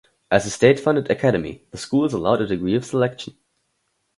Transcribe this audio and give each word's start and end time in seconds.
As 0.31 0.47
a 0.47 0.49
state-funded 0.49 1.11
academy 1.11 1.63
the 1.69 1.77
school 1.77 2.05
is 2.05 2.13
allowed 2.13 2.41
a 2.41 2.47
degree 2.47 2.73
of 2.73 2.83
selection. 2.83 3.37